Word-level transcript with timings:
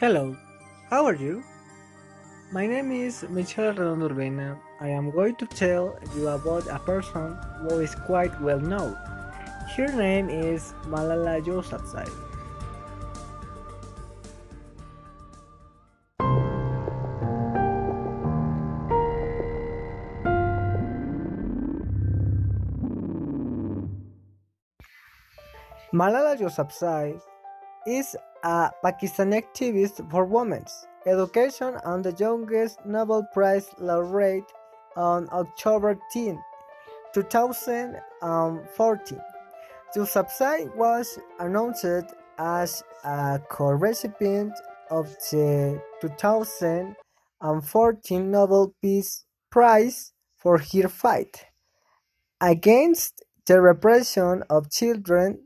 Hello, 0.00 0.36
how 0.90 1.04
are 1.06 1.14
you? 1.14 1.44
My 2.50 2.66
name 2.66 2.90
is 2.90 3.24
Michelle 3.30 3.72
Redondo 3.72 4.08
Urbina. 4.08 4.58
I 4.80 4.88
am 4.88 5.12
going 5.12 5.36
to 5.36 5.46
tell 5.46 5.96
you 6.16 6.26
about 6.28 6.66
a 6.66 6.80
person 6.80 7.38
who 7.60 7.78
is 7.78 7.94
quite 7.94 8.34
well 8.40 8.58
known. 8.58 8.94
Her 9.76 9.86
name 9.94 10.28
is 10.28 10.74
Malala 10.88 11.40
Yousafzai. 11.44 12.10
Malala 25.94 26.36
Yousafzai 26.40 27.20
is 27.86 28.16
a 28.42 28.70
Pakistani 28.84 29.42
activist 29.42 30.10
for 30.10 30.24
women's 30.24 30.86
education 31.06 31.76
and 31.84 32.02
the 32.04 32.12
youngest 32.18 32.84
Nobel 32.84 33.24
Prize 33.32 33.68
laureate 33.78 34.50
on 34.96 35.28
October 35.32 35.96
10, 36.12 36.42
2014. 37.14 39.20
Yousafzai 39.96 40.76
was 40.76 41.18
announced 41.38 42.12
as 42.38 42.82
a 43.04 43.40
co-recipient 43.50 44.52
of 44.90 45.06
the 45.30 45.80
2014 46.00 48.30
Nobel 48.30 48.74
Peace 48.80 49.24
Prize 49.50 50.12
for 50.36 50.58
her 50.58 50.88
fight 50.88 51.44
against 52.40 53.22
the 53.46 53.60
repression 53.60 54.42
of 54.48 54.70
children 54.70 55.40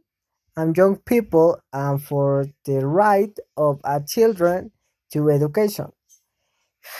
and 0.57 0.77
young 0.77 0.97
people 0.97 1.61
and 1.73 2.03
for 2.03 2.47
the 2.65 2.87
right 2.87 3.37
of 3.57 3.81
a 3.85 4.01
children 4.01 4.71
to 5.13 5.31
education. 5.31 5.93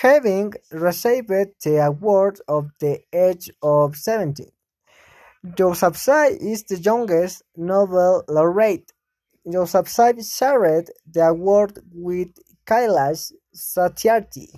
Having 0.03 0.55
received 0.73 1.31
the 1.65 1.85
award 1.85 2.41
at 2.49 2.65
the 2.81 3.01
age 3.13 3.51
of 3.63 3.97
17. 3.97 4.51
Yousafzai 5.45 6.37
is 6.41 6.65
the 6.65 6.77
youngest 6.77 7.43
Nobel 7.57 8.25
laureate. 8.29 8.93
Yousafzai 9.47 10.21
shared 10.37 10.91
the 11.11 11.29
award 11.29 11.79
with 11.93 12.31
Kailash 12.67 13.33
Satyarthi, 13.55 14.49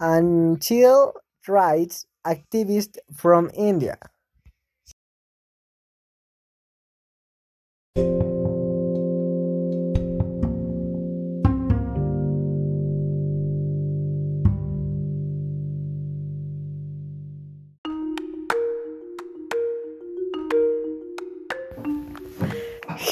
an 0.00 0.58
child 0.58 1.16
rights 1.46 2.06
activist 2.26 2.98
from 3.14 3.50
India. 3.54 3.96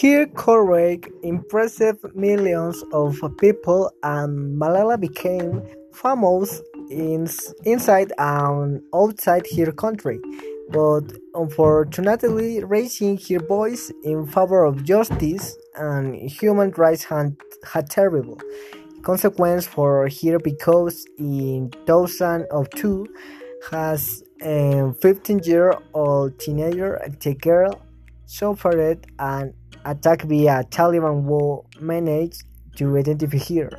Her 0.01 0.27
courage 0.27 1.05
impressed 1.23 1.83
millions 2.15 2.83
of 2.93 3.21
people 3.39 3.93
and 4.03 4.61
Malala 4.61 4.99
became 4.99 5.63
famous 5.93 6.61
in, 6.91 7.29
inside 7.65 8.13
and 8.19 8.83
outside 8.93 9.47
her 9.57 9.71
country, 9.71 10.19
but 10.71 11.13
unfortunately 11.35 12.65
raising 12.65 13.19
her 13.29 13.39
voice 13.39 13.93
in 14.03 14.27
favor 14.27 14.65
of 14.65 14.83
justice 14.85 15.57
and 15.77 16.17
human 16.29 16.71
rights 16.73 17.05
had, 17.05 17.37
had 17.65 17.89
terrible 17.89 18.41
consequences 19.03 19.69
for 19.71 20.09
her 20.09 20.39
because 20.41 21.07
in 21.19 21.71
2002 21.87 23.07
has 23.71 24.25
um, 24.43 24.51
a 24.51 24.95
15 24.95 25.41
year 25.45 25.75
old 25.93 26.39
teenager 26.39 27.01
the 27.21 27.35
girl 27.35 27.81
suffered 28.27 29.07
an 29.19 29.55
attack 29.85 30.23
via 30.23 30.65
Taliban 30.71 31.25
who 31.27 31.65
managed 31.81 32.45
to 32.77 32.97
identify 32.97 33.39
her. 33.55 33.71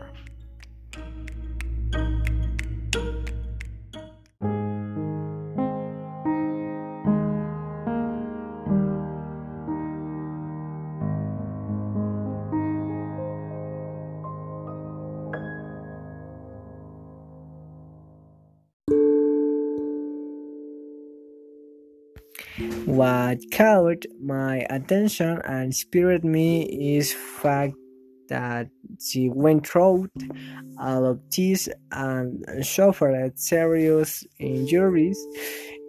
What 22.86 23.40
caught 23.52 24.06
my 24.22 24.66
attention 24.70 25.42
and 25.46 25.66
inspired 25.66 26.26
me 26.26 26.98
is 26.98 27.14
fact 27.14 27.76
that 28.30 28.68
she 29.00 29.30
went 29.30 29.68
through 29.68 30.10
all 30.78 31.06
of 31.06 31.22
this 31.36 31.70
and 31.92 32.44
suffered 32.66 33.38
serious 33.40 34.24
injuries 34.40 35.18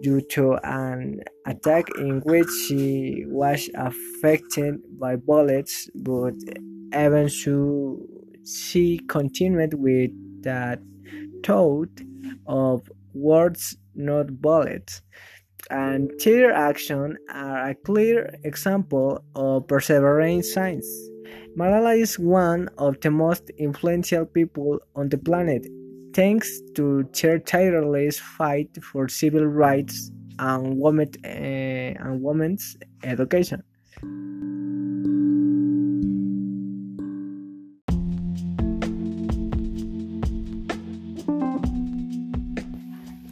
due 0.01 0.21
to 0.31 0.57
an 0.63 1.21
attack 1.45 1.85
in 1.97 2.21
which 2.21 2.47
she 2.67 3.25
was 3.27 3.69
affected 3.75 4.75
by 4.99 5.15
bullets, 5.15 5.89
but 5.95 6.35
even 6.95 7.29
so, 7.29 7.99
she 8.45 8.99
continued 9.09 9.73
with 9.73 10.11
that 10.43 10.79
thought 11.43 12.01
of 12.45 12.89
words, 13.13 13.75
not 13.95 14.41
bullets 14.41 15.01
and 15.69 16.11
their 16.23 16.51
action 16.51 17.17
are 17.33 17.69
a 17.69 17.75
clear 17.75 18.33
example 18.43 19.23
of 19.35 19.67
perseverance 19.67 20.53
science. 20.53 20.87
Malala 21.57 21.99
is 21.99 22.19
one 22.19 22.69
of 22.77 22.99
the 23.01 23.11
most 23.11 23.49
influential 23.57 24.25
people 24.25 24.79
on 24.95 25.09
the 25.09 25.17
planet, 25.17 25.65
thanks 26.13 26.61
to 26.75 27.09
her 27.21 27.39
tireless 27.39 28.19
fight 28.19 28.69
for 28.83 29.07
civil 29.07 29.45
rights 29.45 30.11
and, 30.39 30.77
women, 30.79 31.09
uh, 31.25 31.27
and 31.27 32.21
women's 32.21 32.77
education. 33.03 33.63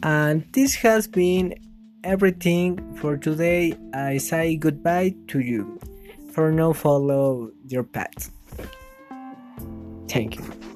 And 0.02 0.44
this 0.52 0.76
has 0.76 1.08
been 1.08 1.54
everything 2.06 2.78
for 2.96 3.16
today. 3.16 3.74
I 3.92 4.18
say 4.18 4.56
goodbye 4.56 5.14
to 5.28 5.40
you. 5.40 5.78
For 6.32 6.52
now, 6.52 6.72
follow 6.72 7.50
your 7.66 7.82
path. 7.82 8.30
Thank 10.08 10.38
you. 10.38 10.75